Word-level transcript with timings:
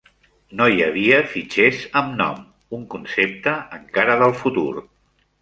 No 0.59 0.65
hi 0.75 0.79
havia 0.85 1.19
fitxers 1.33 1.81
amb 2.01 2.15
nom, 2.23 2.41
un 2.79 2.87
concepte 2.95 3.55
encara 3.79 4.19
del 4.25 4.35
futur. 4.43 4.69